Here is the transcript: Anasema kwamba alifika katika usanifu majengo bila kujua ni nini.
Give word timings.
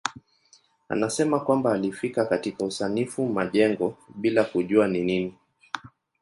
Anasema 0.89 1.39
kwamba 1.39 1.73
alifika 1.73 2.25
katika 2.25 2.65
usanifu 2.65 3.27
majengo 3.29 3.97
bila 4.15 4.43
kujua 4.43 4.87
ni 4.87 5.01
nini. 5.01 5.33